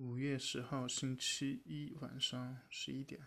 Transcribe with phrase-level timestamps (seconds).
[0.00, 3.20] 五月十号星期一晚上十一点，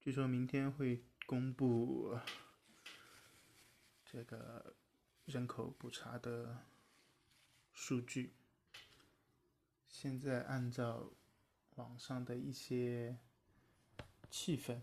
[0.00, 2.18] 据说明天会公布
[4.04, 4.74] 这个
[5.24, 6.64] 人口普查的
[7.72, 8.34] 数据。
[9.86, 11.12] 现在按照
[11.76, 13.20] 网上的一些
[14.28, 14.80] 气氛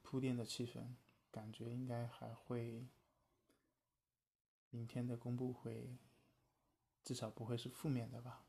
[0.00, 0.94] 铺垫的气氛，
[1.30, 2.88] 感觉应该还会
[4.70, 5.98] 明天的公布会
[7.04, 8.46] 至少不会是负面的吧。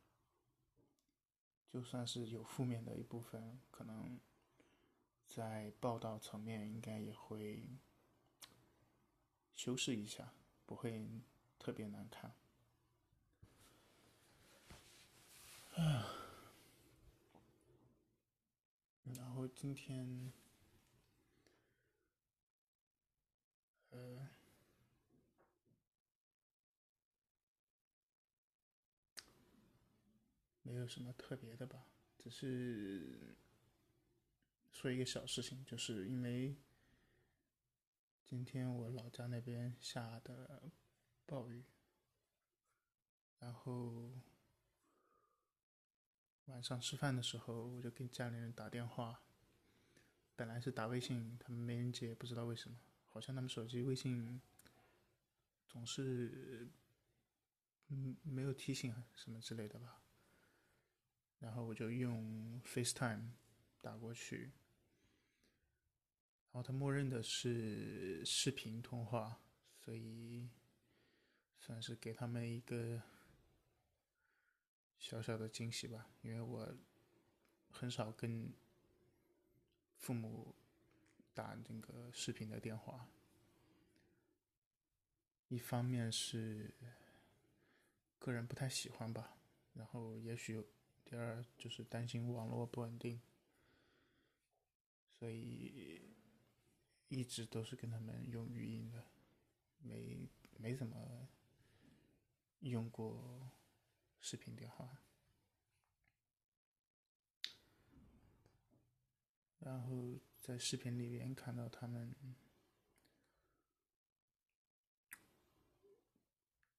[1.71, 4.19] 就算是有负面的一部分，可能
[5.25, 7.69] 在报道层面应该也会
[9.55, 10.33] 修饰一下，
[10.65, 11.07] 不会
[11.57, 12.35] 特别难看。
[15.75, 16.05] 啊，
[19.15, 20.33] 然后今天，
[30.63, 31.85] 没有什么特别的吧，
[32.17, 33.35] 只是
[34.71, 36.55] 说一个小事情，就是因为
[38.25, 40.71] 今天我老家那边下的
[41.25, 41.63] 暴雨，
[43.39, 44.11] 然后
[46.45, 49.23] 晚上吃饭的时候，我就给家里人打电话，
[50.35, 52.77] 本来是打微信，他们没人接，不知道为什么，
[53.09, 54.41] 好像他们手机微信
[55.67, 56.69] 总是
[57.87, 59.97] 嗯没有提醒什么之类的吧。
[61.41, 63.31] 然后我就用 FaceTime
[63.81, 64.51] 打过去，
[66.51, 69.41] 然后它默认的是视频通话，
[69.75, 70.47] 所以
[71.57, 73.01] 算是给他们一个
[74.99, 76.11] 小小的惊喜吧。
[76.21, 76.77] 因为我
[77.71, 78.53] 很少跟
[79.97, 80.53] 父母
[81.33, 83.09] 打那个视频的电话，
[85.47, 86.71] 一方面是
[88.19, 89.35] 个人不太喜欢吧，
[89.73, 90.63] 然后也许。
[91.11, 93.19] 第二就是担心网络不稳定，
[95.19, 96.15] 所以
[97.09, 99.03] 一直都是跟他们用语音的，
[99.79, 101.27] 没没怎么
[102.61, 103.51] 用过
[104.21, 105.01] 视频电话。
[109.59, 112.15] 然后在视频里面看到他们，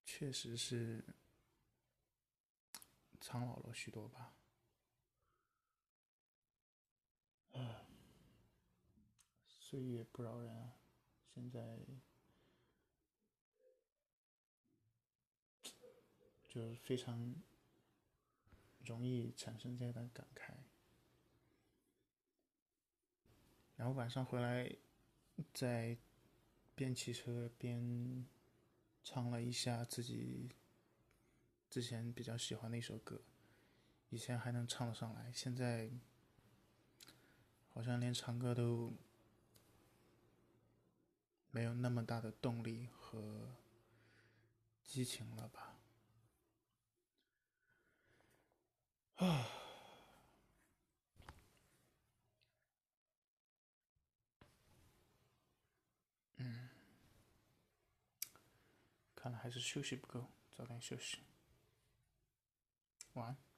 [0.06, 1.05] 确实是。
[3.22, 4.34] 苍老了许多吧，
[7.53, 7.87] 唉，
[9.47, 10.75] 岁月不饶人啊！
[11.32, 11.78] 现在
[16.49, 17.37] 就是非常
[18.84, 20.55] 容易产生这样的感慨。
[23.77, 24.77] 然后晚上回来，
[25.55, 25.97] 在
[26.75, 28.27] 边骑车边
[29.05, 30.56] 唱了一下自己。
[31.72, 33.22] 之前比较喜欢的一首歌，
[34.10, 35.91] 以前还能唱得上来，现在
[37.71, 38.93] 好像连唱歌都
[41.50, 43.56] 没有那么大的动力和
[44.84, 45.78] 激情了吧？
[49.15, 49.49] 啊，
[56.37, 56.69] 嗯，
[59.15, 61.21] 看来还是休息不够，早点休息。
[63.15, 63.52] 晚安。